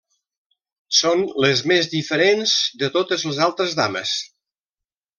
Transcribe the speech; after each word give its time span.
Són 0.99 1.21
les 1.45 1.61
més 1.73 1.91
diferents 1.93 2.57
de 2.85 2.93
totes 2.99 3.29
les 3.31 3.45
altres 3.51 3.81
dames. 3.85 4.19